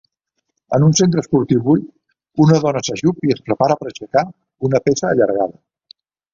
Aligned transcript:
En 0.77 0.85
un 0.85 0.95
centre 0.99 1.21
esportiu 1.23 1.61
buit, 1.67 1.85
una 2.47 2.57
dona 2.65 2.83
s'ajup 2.89 3.21
i 3.29 3.37
es 3.37 3.45
prepara 3.51 3.79
per 3.83 3.89
aixecar 3.93 4.27
una 4.71 4.85
pesa 4.89 5.13
allargada 5.15 5.99